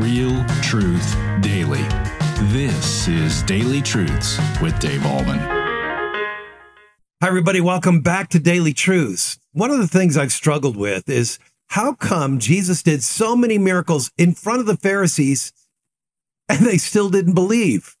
Real 0.00 0.42
truth 0.62 1.14
daily. 1.42 1.82
This 2.50 3.08
is 3.08 3.42
Daily 3.42 3.82
Truths 3.82 4.38
with 4.62 4.78
Dave 4.78 5.02
Ahlman. 5.02 5.38
Hi, 7.20 7.28
everybody. 7.28 7.60
Welcome 7.60 8.00
back 8.00 8.30
to 8.30 8.38
Daily 8.38 8.72
Truths. 8.72 9.38
One 9.52 9.70
of 9.70 9.76
the 9.76 9.86
things 9.86 10.16
I've 10.16 10.32
struggled 10.32 10.78
with 10.78 11.10
is 11.10 11.38
how 11.68 11.92
come 11.92 12.38
Jesus 12.38 12.82
did 12.82 13.02
so 13.02 13.36
many 13.36 13.58
miracles 13.58 14.10
in 14.16 14.32
front 14.32 14.60
of 14.60 14.66
the 14.66 14.78
Pharisees 14.78 15.52
and 16.48 16.64
they 16.64 16.78
still 16.78 17.10
didn't 17.10 17.34
believe? 17.34 17.94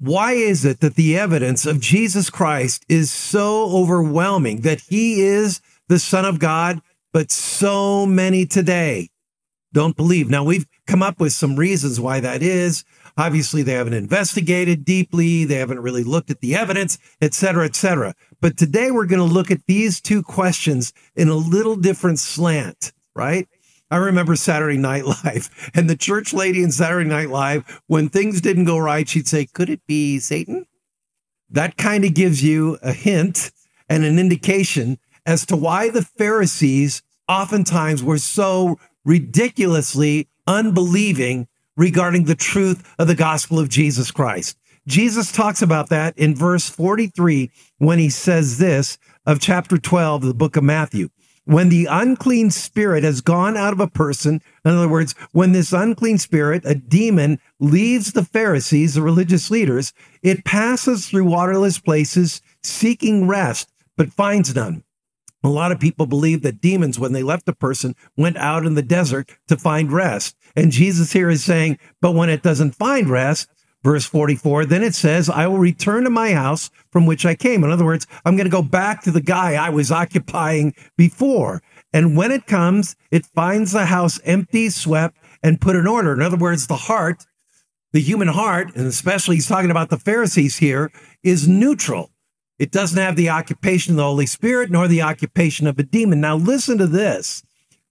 Why 0.00 0.32
is 0.32 0.64
it 0.64 0.80
that 0.80 0.96
the 0.96 1.16
evidence 1.16 1.64
of 1.64 1.78
Jesus 1.78 2.28
Christ 2.28 2.84
is 2.88 3.12
so 3.12 3.70
overwhelming 3.70 4.62
that 4.62 4.80
he 4.80 5.22
is 5.22 5.60
the 5.86 6.00
Son 6.00 6.24
of 6.24 6.40
God, 6.40 6.82
but 7.12 7.30
so 7.30 8.04
many 8.04 8.46
today 8.46 9.10
don't 9.72 9.96
believe? 9.96 10.30
Now, 10.30 10.44
we've 10.44 10.66
come 10.86 11.02
up 11.02 11.20
with 11.20 11.32
some 11.32 11.56
reasons 11.56 12.00
why 12.00 12.20
that 12.20 12.42
is. 12.42 12.84
Obviously, 13.16 13.62
they 13.62 13.72
haven't 13.72 13.94
investigated 13.94 14.84
deeply. 14.84 15.44
They 15.44 15.56
haven't 15.56 15.80
really 15.80 16.04
looked 16.04 16.30
at 16.30 16.40
the 16.40 16.54
evidence, 16.54 16.98
et 17.20 17.34
cetera, 17.34 17.64
et 17.64 17.76
cetera. 17.76 18.14
But 18.40 18.56
today 18.56 18.90
we're 18.90 19.06
going 19.06 19.26
to 19.26 19.34
look 19.34 19.50
at 19.50 19.66
these 19.66 20.00
two 20.00 20.22
questions 20.22 20.92
in 21.16 21.28
a 21.28 21.34
little 21.34 21.76
different 21.76 22.18
slant, 22.18 22.92
right? 23.14 23.48
I 23.90 23.96
remember 23.96 24.36
Saturday 24.36 24.76
Night 24.76 25.04
Live 25.04 25.70
and 25.74 25.88
the 25.88 25.96
church 25.96 26.32
lady 26.32 26.62
in 26.62 26.70
Saturday 26.70 27.08
Night 27.08 27.30
Live, 27.30 27.82
when 27.86 28.08
things 28.08 28.40
didn't 28.40 28.66
go 28.66 28.78
right, 28.78 29.08
she'd 29.08 29.28
say, 29.28 29.46
Could 29.46 29.70
it 29.70 29.86
be 29.86 30.18
Satan? 30.18 30.66
That 31.50 31.76
kind 31.76 32.04
of 32.04 32.14
gives 32.14 32.42
you 32.42 32.78
a 32.82 32.92
hint 32.92 33.50
and 33.88 34.04
an 34.04 34.18
indication 34.18 34.98
as 35.24 35.46
to 35.46 35.56
why 35.56 35.88
the 35.88 36.02
Pharisees 36.02 37.02
oftentimes 37.28 38.02
were 38.02 38.18
so 38.18 38.78
ridiculously 39.04 40.28
unbelieving 40.46 41.48
regarding 41.76 42.24
the 42.24 42.34
truth 42.34 42.94
of 42.98 43.06
the 43.06 43.14
gospel 43.14 43.58
of 43.58 43.68
Jesus 43.68 44.10
Christ. 44.10 44.56
Jesus 44.86 45.30
talks 45.30 45.60
about 45.60 45.90
that 45.90 46.16
in 46.18 46.34
verse 46.34 46.68
43 46.68 47.50
when 47.78 47.98
he 47.98 48.08
says 48.08 48.58
this 48.58 48.98
of 49.26 49.40
chapter 49.40 49.76
12 49.76 50.22
of 50.22 50.28
the 50.28 50.34
book 50.34 50.56
of 50.56 50.64
Matthew 50.64 51.10
when 51.48 51.70
the 51.70 51.86
unclean 51.86 52.50
spirit 52.50 53.02
has 53.02 53.22
gone 53.22 53.56
out 53.56 53.72
of 53.72 53.80
a 53.80 53.86
person, 53.86 54.42
in 54.66 54.70
other 54.70 54.86
words, 54.86 55.14
when 55.32 55.52
this 55.52 55.72
unclean 55.72 56.18
spirit, 56.18 56.62
a 56.66 56.74
demon, 56.74 57.40
leaves 57.58 58.12
the 58.12 58.22
Pharisees, 58.22 58.92
the 58.92 59.00
religious 59.00 59.50
leaders, 59.50 59.94
it 60.22 60.44
passes 60.44 61.08
through 61.08 61.24
waterless 61.24 61.78
places 61.78 62.42
seeking 62.62 63.26
rest, 63.26 63.72
but 63.96 64.12
finds 64.12 64.54
none. 64.54 64.84
A 65.44 65.48
lot 65.48 65.70
of 65.70 65.78
people 65.78 66.06
believe 66.06 66.42
that 66.42 66.60
demons, 66.60 66.98
when 66.98 67.12
they 67.12 67.22
left 67.22 67.48
a 67.48 67.54
person, 67.54 67.94
went 68.16 68.36
out 68.36 68.66
in 68.66 68.74
the 68.74 68.82
desert 68.82 69.30
to 69.46 69.56
find 69.56 69.92
rest. 69.92 70.36
And 70.56 70.72
Jesus 70.72 71.12
here 71.12 71.30
is 71.30 71.44
saying, 71.44 71.78
but 72.00 72.14
when 72.14 72.28
it 72.28 72.42
doesn't 72.42 72.74
find 72.74 73.08
rest, 73.08 73.48
verse 73.84 74.04
44, 74.04 74.66
then 74.66 74.82
it 74.82 74.94
says, 74.94 75.30
I 75.30 75.46
will 75.46 75.58
return 75.58 76.04
to 76.04 76.10
my 76.10 76.32
house 76.32 76.70
from 76.90 77.06
which 77.06 77.24
I 77.24 77.36
came. 77.36 77.62
In 77.62 77.70
other 77.70 77.84
words, 77.84 78.06
I'm 78.24 78.36
going 78.36 78.46
to 78.46 78.50
go 78.50 78.62
back 78.62 79.02
to 79.02 79.12
the 79.12 79.20
guy 79.20 79.54
I 79.54 79.70
was 79.70 79.92
occupying 79.92 80.74
before. 80.96 81.62
And 81.92 82.16
when 82.16 82.32
it 82.32 82.46
comes, 82.46 82.96
it 83.12 83.24
finds 83.24 83.72
the 83.72 83.86
house 83.86 84.20
empty, 84.24 84.70
swept, 84.70 85.16
and 85.42 85.60
put 85.60 85.76
in 85.76 85.86
order. 85.86 86.12
In 86.12 86.20
other 86.20 86.36
words, 86.36 86.66
the 86.66 86.76
heart, 86.76 87.24
the 87.92 88.00
human 88.00 88.28
heart, 88.28 88.74
and 88.74 88.86
especially 88.86 89.36
he's 89.36 89.46
talking 89.46 89.70
about 89.70 89.88
the 89.88 89.96
Pharisees 89.98 90.56
here, 90.56 90.90
is 91.22 91.46
neutral. 91.46 92.10
It 92.58 92.72
doesn't 92.72 92.98
have 93.00 93.16
the 93.16 93.30
occupation 93.30 93.92
of 93.92 93.96
the 93.98 94.04
Holy 94.04 94.26
Spirit 94.26 94.70
nor 94.70 94.88
the 94.88 95.02
occupation 95.02 95.66
of 95.66 95.78
a 95.78 95.84
demon. 95.84 96.20
Now, 96.20 96.36
listen 96.36 96.78
to 96.78 96.86
this. 96.86 97.42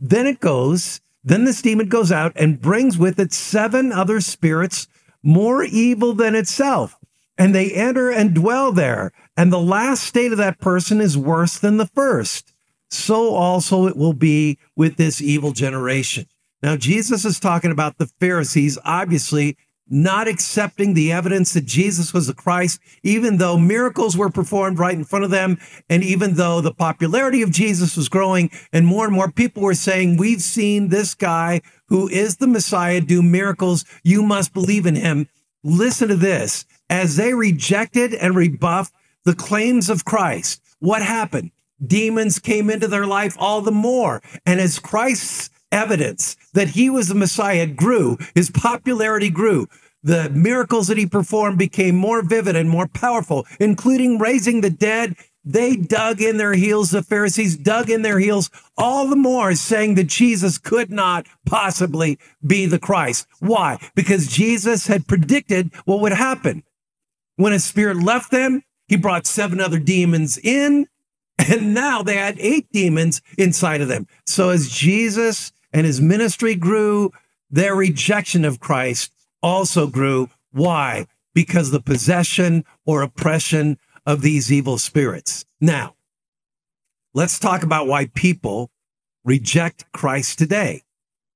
Then 0.00 0.26
it 0.26 0.40
goes, 0.40 1.00
then 1.22 1.44
this 1.44 1.62
demon 1.62 1.88
goes 1.88 2.10
out 2.10 2.32
and 2.36 2.60
brings 2.60 2.98
with 2.98 3.18
it 3.18 3.32
seven 3.32 3.92
other 3.92 4.20
spirits 4.20 4.88
more 5.22 5.62
evil 5.62 6.12
than 6.12 6.34
itself. 6.34 6.96
And 7.38 7.54
they 7.54 7.70
enter 7.72 8.10
and 8.10 8.34
dwell 8.34 8.72
there. 8.72 9.12
And 9.36 9.52
the 9.52 9.60
last 9.60 10.02
state 10.02 10.32
of 10.32 10.38
that 10.38 10.58
person 10.58 11.00
is 11.00 11.18
worse 11.18 11.58
than 11.58 11.76
the 11.76 11.86
first. 11.86 12.52
So 12.90 13.34
also 13.34 13.86
it 13.86 13.96
will 13.96 14.14
be 14.14 14.58
with 14.74 14.96
this 14.96 15.20
evil 15.20 15.52
generation. 15.52 16.26
Now, 16.62 16.76
Jesus 16.76 17.24
is 17.24 17.38
talking 17.38 17.70
about 17.70 17.98
the 17.98 18.06
Pharisees, 18.18 18.78
obviously 18.84 19.56
not 19.88 20.26
accepting 20.26 20.94
the 20.94 21.12
evidence 21.12 21.52
that 21.52 21.64
Jesus 21.64 22.12
was 22.12 22.26
the 22.26 22.34
Christ, 22.34 22.80
even 23.02 23.38
though 23.38 23.56
miracles 23.56 24.16
were 24.16 24.30
performed 24.30 24.78
right 24.78 24.96
in 24.96 25.04
front 25.04 25.24
of 25.24 25.30
them. 25.30 25.58
And 25.88 26.02
even 26.02 26.34
though 26.34 26.60
the 26.60 26.74
popularity 26.74 27.42
of 27.42 27.52
Jesus 27.52 27.96
was 27.96 28.08
growing 28.08 28.50
and 28.72 28.86
more 28.86 29.06
and 29.06 29.14
more 29.14 29.30
people 29.30 29.62
were 29.62 29.74
saying, 29.74 30.16
we've 30.16 30.42
seen 30.42 30.88
this 30.88 31.14
guy 31.14 31.60
who 31.88 32.08
is 32.08 32.36
the 32.36 32.48
Messiah 32.48 33.00
do 33.00 33.22
miracles. 33.22 33.84
You 34.02 34.22
must 34.22 34.52
believe 34.52 34.86
in 34.86 34.96
him. 34.96 35.28
Listen 35.62 36.08
to 36.08 36.16
this. 36.16 36.64
As 36.90 37.16
they 37.16 37.34
rejected 37.34 38.14
and 38.14 38.34
rebuffed 38.36 38.92
the 39.24 39.34
claims 39.34 39.90
of 39.90 40.04
Christ, 40.04 40.62
what 40.78 41.02
happened? 41.02 41.50
Demons 41.84 42.38
came 42.38 42.70
into 42.70 42.88
their 42.88 43.06
life 43.06 43.36
all 43.38 43.60
the 43.60 43.72
more. 43.72 44.22
And 44.44 44.60
as 44.60 44.78
Christ's 44.78 45.50
evidence 45.76 46.36
that 46.54 46.70
he 46.70 46.88
was 46.88 47.08
the 47.08 47.14
Messiah 47.14 47.66
grew, 47.66 48.16
his 48.34 48.50
popularity 48.50 49.30
grew. 49.30 49.68
The 50.02 50.30
miracles 50.30 50.86
that 50.88 50.98
he 50.98 51.06
performed 51.06 51.58
became 51.58 51.96
more 51.96 52.22
vivid 52.22 52.56
and 52.56 52.70
more 52.70 52.88
powerful, 52.88 53.46
including 53.60 54.18
raising 54.18 54.60
the 54.60 54.70
dead. 54.70 55.16
They 55.44 55.76
dug 55.76 56.20
in 56.20 56.38
their 56.38 56.54
heels, 56.54 56.90
the 56.90 57.02
Pharisees 57.02 57.56
dug 57.56 57.90
in 57.90 58.02
their 58.02 58.18
heels 58.18 58.50
all 58.76 59.06
the 59.06 59.16
more, 59.16 59.54
saying 59.54 59.94
that 59.94 60.06
Jesus 60.08 60.58
could 60.58 60.90
not 60.90 61.26
possibly 61.44 62.18
be 62.44 62.66
the 62.66 62.78
Christ. 62.78 63.26
Why? 63.40 63.78
Because 63.94 64.26
Jesus 64.28 64.86
had 64.86 65.06
predicted 65.06 65.72
what 65.84 66.00
would 66.00 66.12
happen. 66.12 66.64
When 67.36 67.52
a 67.52 67.58
spirit 67.58 67.98
left 67.98 68.30
them, 68.30 68.62
he 68.88 68.96
brought 68.96 69.26
seven 69.26 69.60
other 69.60 69.78
demons 69.78 70.38
in, 70.38 70.86
and 71.38 71.74
now 71.74 72.02
they 72.02 72.16
had 72.16 72.38
eight 72.38 72.66
demons 72.72 73.20
inside 73.36 73.80
of 73.80 73.88
them. 73.88 74.06
So 74.24 74.50
as 74.50 74.68
Jesus 74.68 75.52
and 75.76 75.84
his 75.84 76.00
ministry 76.00 76.54
grew, 76.54 77.12
their 77.50 77.74
rejection 77.74 78.46
of 78.46 78.60
Christ 78.60 79.12
also 79.42 79.86
grew. 79.86 80.30
Why? 80.50 81.06
Because 81.34 81.70
the 81.70 81.82
possession 81.82 82.64
or 82.86 83.02
oppression 83.02 83.76
of 84.06 84.22
these 84.22 84.50
evil 84.50 84.78
spirits. 84.78 85.44
Now, 85.60 85.94
let's 87.12 87.38
talk 87.38 87.62
about 87.62 87.86
why 87.86 88.06
people 88.06 88.70
reject 89.22 89.84
Christ 89.92 90.38
today. 90.38 90.80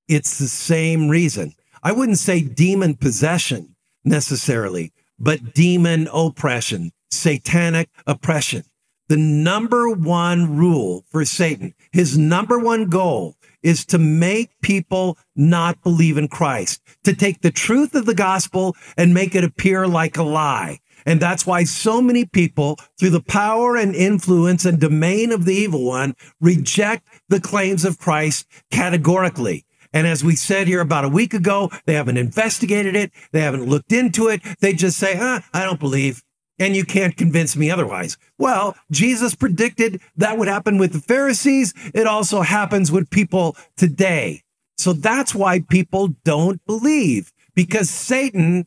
It's 0.08 0.38
the 0.38 0.48
same 0.48 1.10
reason. 1.10 1.52
I 1.82 1.92
wouldn't 1.92 2.16
say 2.16 2.40
demon 2.40 2.94
possession 2.94 3.76
necessarily, 4.06 4.94
but 5.18 5.52
demon 5.52 6.08
oppression, 6.14 6.92
satanic 7.10 7.90
oppression. 8.06 8.64
The 9.10 9.16
number 9.16 9.90
one 9.90 10.56
rule 10.56 11.04
for 11.10 11.24
Satan, 11.24 11.74
his 11.90 12.16
number 12.16 12.60
one 12.60 12.88
goal 12.88 13.34
is 13.60 13.84
to 13.86 13.98
make 13.98 14.52
people 14.62 15.18
not 15.34 15.82
believe 15.82 16.16
in 16.16 16.28
Christ, 16.28 16.80
to 17.02 17.12
take 17.12 17.40
the 17.40 17.50
truth 17.50 17.96
of 17.96 18.06
the 18.06 18.14
gospel 18.14 18.76
and 18.96 19.12
make 19.12 19.34
it 19.34 19.42
appear 19.42 19.88
like 19.88 20.16
a 20.16 20.22
lie. 20.22 20.78
And 21.04 21.18
that's 21.18 21.44
why 21.44 21.64
so 21.64 22.00
many 22.00 22.24
people, 22.24 22.78
through 23.00 23.10
the 23.10 23.20
power 23.20 23.76
and 23.76 23.96
influence 23.96 24.64
and 24.64 24.78
domain 24.78 25.32
of 25.32 25.44
the 25.44 25.54
evil 25.54 25.84
one, 25.84 26.14
reject 26.40 27.08
the 27.28 27.40
claims 27.40 27.84
of 27.84 27.98
Christ 27.98 28.46
categorically. 28.70 29.66
And 29.92 30.06
as 30.06 30.22
we 30.22 30.36
said 30.36 30.68
here 30.68 30.80
about 30.80 31.04
a 31.04 31.08
week 31.08 31.34
ago, 31.34 31.68
they 31.84 31.94
haven't 31.94 32.16
investigated 32.16 32.94
it. 32.94 33.10
They 33.32 33.40
haven't 33.40 33.66
looked 33.68 33.90
into 33.90 34.28
it. 34.28 34.40
They 34.60 34.72
just 34.72 34.98
say, 34.98 35.16
huh, 35.16 35.40
I 35.52 35.64
don't 35.64 35.80
believe 35.80 36.22
and 36.60 36.76
you 36.76 36.84
can't 36.84 37.16
convince 37.16 37.56
me 37.56 37.70
otherwise. 37.70 38.18
Well, 38.38 38.76
Jesus 38.92 39.34
predicted 39.34 40.00
that 40.16 40.38
would 40.38 40.46
happen 40.46 40.78
with 40.78 40.92
the 40.92 41.00
Pharisees. 41.00 41.74
It 41.94 42.06
also 42.06 42.42
happens 42.42 42.92
with 42.92 43.10
people 43.10 43.56
today. 43.76 44.42
So 44.78 44.92
that's 44.92 45.34
why 45.34 45.60
people 45.60 46.08
don't 46.24 46.64
believe 46.66 47.32
because 47.54 47.90
Satan 47.90 48.66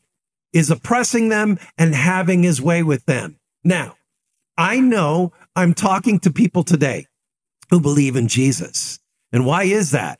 is 0.52 0.70
oppressing 0.70 1.28
them 1.28 1.58
and 1.78 1.94
having 1.94 2.42
his 2.42 2.60
way 2.60 2.82
with 2.82 3.06
them. 3.06 3.38
Now, 3.62 3.96
I 4.56 4.80
know 4.80 5.32
I'm 5.56 5.74
talking 5.74 6.18
to 6.20 6.30
people 6.30 6.62
today 6.62 7.06
who 7.70 7.80
believe 7.80 8.14
in 8.16 8.28
Jesus. 8.28 8.98
And 9.32 9.46
why 9.46 9.64
is 9.64 9.90
that? 9.92 10.18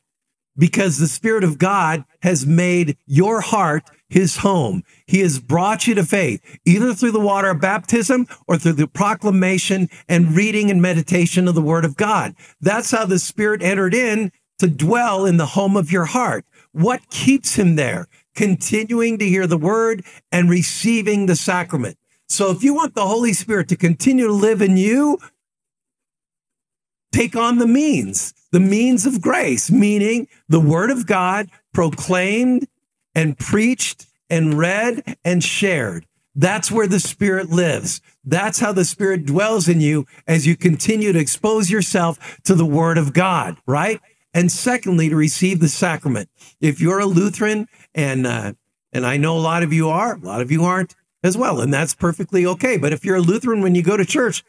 Because 0.57 0.97
the 0.97 1.07
Spirit 1.07 1.43
of 1.43 1.57
God 1.57 2.05
has 2.21 2.45
made 2.45 2.97
your 3.05 3.41
heart 3.41 3.83
his 4.07 4.37
home. 4.37 4.83
He 5.05 5.19
has 5.19 5.39
brought 5.39 5.87
you 5.87 5.95
to 5.95 6.03
faith, 6.03 6.41
either 6.65 6.93
through 6.93 7.11
the 7.11 7.19
water 7.19 7.49
of 7.49 7.61
baptism 7.61 8.27
or 8.47 8.57
through 8.57 8.73
the 8.73 8.87
proclamation 8.87 9.89
and 10.07 10.35
reading 10.35 10.71
and 10.71 10.81
meditation 10.81 11.47
of 11.47 11.55
the 11.55 11.61
word 11.61 11.85
of 11.85 11.97
God. 11.97 12.35
That's 12.61 12.91
how 12.91 13.05
the 13.05 13.19
Spirit 13.19 13.61
entered 13.61 13.93
in 13.93 14.31
to 14.59 14.67
dwell 14.67 15.25
in 15.25 15.37
the 15.37 15.47
home 15.47 15.75
of 15.75 15.91
your 15.91 16.05
heart. 16.05 16.45
What 16.71 17.09
keeps 17.09 17.55
him 17.55 17.75
there? 17.75 18.07
Continuing 18.35 19.17
to 19.17 19.27
hear 19.27 19.47
the 19.47 19.57
word 19.57 20.05
and 20.31 20.49
receiving 20.49 21.25
the 21.25 21.35
sacrament. 21.35 21.97
So 22.27 22.51
if 22.51 22.63
you 22.63 22.73
want 22.73 22.95
the 22.95 23.07
Holy 23.07 23.33
Spirit 23.33 23.67
to 23.69 23.75
continue 23.75 24.27
to 24.27 24.33
live 24.33 24.61
in 24.61 24.77
you, 24.77 25.19
take 27.15 27.35
on 27.35 27.59
the 27.59 27.67
means, 27.67 28.33
the 28.51 28.59
means 28.59 29.05
of 29.05 29.21
grace, 29.21 29.71
meaning 29.71 30.27
the 30.49 30.59
word 30.59 30.91
of 30.91 31.07
God 31.07 31.49
proclaimed 31.73 32.67
and 33.13 33.37
preached 33.37 34.05
and 34.29 34.57
read 34.57 35.17
and 35.23 35.43
shared. 35.43 36.05
That's 36.35 36.69
where 36.69 36.87
the 36.87 36.99
Spirit 36.99 37.49
lives. 37.49 38.01
That's 38.25 38.59
how 38.59 38.73
the 38.73 38.83
Spirit 38.83 39.25
dwells 39.25 39.69
in 39.69 39.79
you 39.79 40.05
as 40.27 40.45
you 40.45 40.57
continue 40.57 41.13
to 41.13 41.19
expose 41.19 41.71
yourself 41.71 42.37
to 42.43 42.55
the 42.55 42.65
Word 42.65 42.97
of 42.97 43.13
God, 43.13 43.55
right? 43.65 44.01
And 44.33 44.51
secondly, 44.51 45.07
to 45.07 45.15
receive 45.15 45.61
the 45.61 45.69
sacrament. 45.69 46.29
If 46.59 46.81
you're 46.81 46.99
a 46.99 47.05
Lutheran, 47.05 47.69
and 47.93 48.27
uh, 48.27 48.53
and 48.91 49.05
I 49.05 49.15
know 49.15 49.37
a 49.37 49.39
lot 49.39 49.63
of 49.63 49.71
you 49.71 49.87
are, 49.87 50.15
a 50.15 50.19
lot 50.19 50.41
of 50.41 50.51
you 50.51 50.65
aren't 50.65 50.95
as 51.23 51.37
well, 51.37 51.61
and 51.61 51.73
that's 51.73 51.95
perfectly 51.95 52.45
okay. 52.45 52.75
But 52.75 52.91
if 52.91 53.05
you're 53.05 53.15
a 53.15 53.21
Lutheran, 53.21 53.61
when 53.61 53.75
you 53.75 53.81
go 53.81 53.95
to 53.95 54.03
church, 54.03 54.43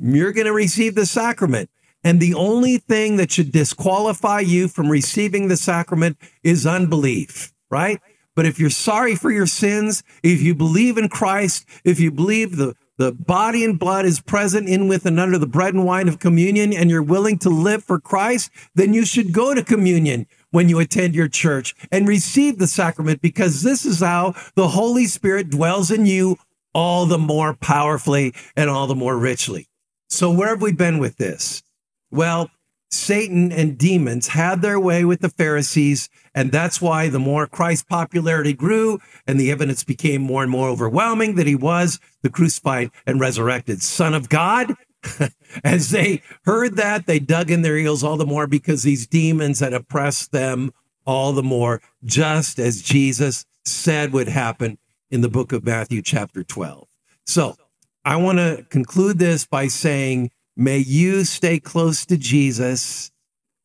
you're 0.00 0.32
going 0.32 0.46
to 0.46 0.54
receive 0.54 0.94
the 0.94 1.04
sacrament. 1.04 1.68
And 2.06 2.20
the 2.20 2.34
only 2.34 2.78
thing 2.78 3.16
that 3.16 3.32
should 3.32 3.50
disqualify 3.50 4.38
you 4.38 4.68
from 4.68 4.90
receiving 4.90 5.48
the 5.48 5.56
sacrament 5.56 6.16
is 6.44 6.64
unbelief, 6.64 7.52
right? 7.68 8.00
But 8.36 8.46
if 8.46 8.60
you're 8.60 8.70
sorry 8.70 9.16
for 9.16 9.32
your 9.32 9.48
sins, 9.48 10.04
if 10.22 10.40
you 10.40 10.54
believe 10.54 10.98
in 10.98 11.08
Christ, 11.08 11.66
if 11.82 11.98
you 11.98 12.12
believe 12.12 12.58
the, 12.58 12.76
the 12.96 13.10
body 13.10 13.64
and 13.64 13.76
blood 13.76 14.04
is 14.04 14.20
present 14.20 14.68
in 14.68 14.86
with 14.86 15.04
and 15.04 15.18
under 15.18 15.36
the 15.36 15.48
bread 15.48 15.74
and 15.74 15.84
wine 15.84 16.06
of 16.06 16.20
communion, 16.20 16.72
and 16.72 16.90
you're 16.90 17.02
willing 17.02 17.38
to 17.38 17.50
live 17.50 17.82
for 17.82 17.98
Christ, 17.98 18.52
then 18.76 18.94
you 18.94 19.04
should 19.04 19.32
go 19.32 19.52
to 19.52 19.64
communion 19.64 20.28
when 20.52 20.68
you 20.68 20.78
attend 20.78 21.16
your 21.16 21.26
church 21.26 21.74
and 21.90 22.06
receive 22.06 22.60
the 22.60 22.68
sacrament 22.68 23.20
because 23.20 23.62
this 23.62 23.84
is 23.84 23.98
how 23.98 24.32
the 24.54 24.68
Holy 24.68 25.06
Spirit 25.06 25.50
dwells 25.50 25.90
in 25.90 26.06
you 26.06 26.36
all 26.72 27.04
the 27.04 27.18
more 27.18 27.52
powerfully 27.52 28.32
and 28.54 28.70
all 28.70 28.86
the 28.86 28.94
more 28.94 29.18
richly. 29.18 29.66
So, 30.08 30.30
where 30.30 30.50
have 30.50 30.62
we 30.62 30.70
been 30.70 30.98
with 30.98 31.16
this? 31.16 31.64
Well, 32.10 32.50
Satan 32.90 33.50
and 33.52 33.76
demons 33.76 34.28
had 34.28 34.62
their 34.62 34.78
way 34.78 35.04
with 35.04 35.20
the 35.20 35.28
Pharisees. 35.28 36.08
And 36.34 36.52
that's 36.52 36.80
why 36.80 37.08
the 37.08 37.18
more 37.18 37.46
Christ's 37.46 37.84
popularity 37.84 38.52
grew 38.52 39.00
and 39.26 39.38
the 39.38 39.50
evidence 39.50 39.84
became 39.84 40.22
more 40.22 40.42
and 40.42 40.50
more 40.50 40.68
overwhelming 40.68 41.34
that 41.34 41.46
he 41.46 41.56
was 41.56 41.98
the 42.22 42.30
crucified 42.30 42.90
and 43.06 43.20
resurrected 43.20 43.82
Son 43.82 44.14
of 44.14 44.28
God. 44.28 44.74
As 45.64 45.90
they 45.90 46.22
heard 46.44 46.76
that, 46.76 47.06
they 47.06 47.18
dug 47.18 47.50
in 47.50 47.62
their 47.62 47.76
heels 47.76 48.02
all 48.02 48.16
the 48.16 48.26
more 48.26 48.46
because 48.46 48.82
these 48.82 49.06
demons 49.06 49.60
had 49.60 49.72
oppressed 49.72 50.32
them 50.32 50.72
all 51.04 51.32
the 51.32 51.42
more, 51.42 51.80
just 52.04 52.58
as 52.58 52.82
Jesus 52.82 53.44
said 53.64 54.12
would 54.12 54.26
happen 54.28 54.76
in 55.08 55.20
the 55.20 55.28
book 55.28 55.52
of 55.52 55.64
Matthew, 55.64 56.02
chapter 56.02 56.42
12. 56.42 56.88
So 57.24 57.56
I 58.04 58.16
want 58.16 58.38
to 58.38 58.66
conclude 58.70 59.20
this 59.20 59.46
by 59.46 59.68
saying 59.68 60.30
May 60.56 60.78
you 60.78 61.24
stay 61.24 61.60
close 61.60 62.06
to 62.06 62.16
Jesus 62.16 63.10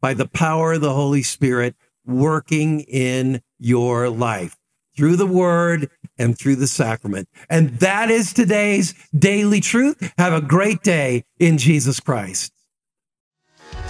by 0.02 0.14
the 0.14 0.28
power 0.28 0.74
of 0.74 0.82
the 0.82 0.94
Holy 0.94 1.24
Spirit 1.24 1.76
working 2.06 2.82
in 2.82 3.42
your 3.60 4.10
life 4.10 4.58
through 4.98 5.16
the 5.16 5.26
word 5.26 5.90
and 6.18 6.38
through 6.38 6.58
the 6.58 6.68
sacrament. 6.68 7.30
And 7.50 7.80
that 7.80 8.12
is 8.12 8.34
today's 8.34 8.94
daily 9.18 9.62
truth. 9.62 10.14
Have 10.18 10.34
a 10.34 10.42
great 10.42 10.84
day 10.84 11.24
in 11.40 11.58
Jesus 11.58 12.00
Christ. 12.00 12.52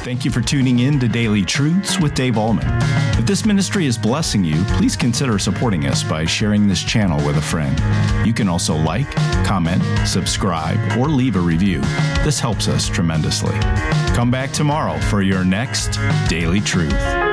Thank 0.03 0.25
you 0.25 0.31
for 0.31 0.41
tuning 0.41 0.79
in 0.79 0.99
to 0.99 1.07
Daily 1.07 1.43
Truths 1.43 1.99
with 1.99 2.15
Dave 2.15 2.33
Ahlman. 2.33 2.65
If 3.19 3.25
this 3.25 3.45
ministry 3.45 3.85
is 3.85 3.97
blessing 3.97 4.43
you, 4.43 4.63
please 4.69 4.95
consider 4.95 5.37
supporting 5.37 5.85
us 5.85 6.03
by 6.03 6.25
sharing 6.25 6.67
this 6.67 6.81
channel 6.81 7.23
with 7.25 7.37
a 7.37 7.41
friend. 7.41 7.79
You 8.25 8.33
can 8.33 8.49
also 8.49 8.75
like, 8.75 9.11
comment, 9.45 9.83
subscribe, 10.07 10.79
or 10.97 11.07
leave 11.07 11.35
a 11.35 11.39
review. 11.39 11.81
This 12.23 12.39
helps 12.39 12.67
us 12.67 12.89
tremendously. 12.89 13.57
Come 14.15 14.31
back 14.31 14.51
tomorrow 14.51 14.99
for 15.01 15.21
your 15.21 15.45
next 15.45 15.99
Daily 16.27 16.61
Truth. 16.61 17.30